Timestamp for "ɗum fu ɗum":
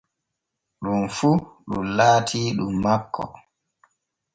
0.83-1.83